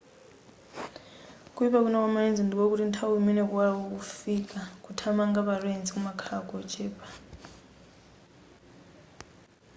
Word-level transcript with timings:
kuyipa 1.53 1.79
kwina 1.83 1.99
kwa 2.03 2.09
ma 2.13 2.19
lens 2.25 2.39
ndikokuti 2.43 2.83
nthawi 2.87 3.15
imene 3.21 3.41
kuwala 3.49 3.71
kukufika 3.79 4.59
kuthamanga 4.83 5.39
pa 5.47 5.55
lens 5.65 5.87
kumakhala 5.93 6.39
kochepa 6.49 7.07